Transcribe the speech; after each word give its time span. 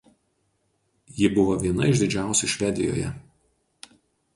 Ji 1.19 1.29
buvo 1.35 1.59
viena 1.67 1.93
iš 1.93 2.03
didžiausių 2.07 2.53
Švedijoje. 2.57 3.17